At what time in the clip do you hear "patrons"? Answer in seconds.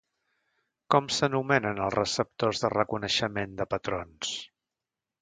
3.77-4.37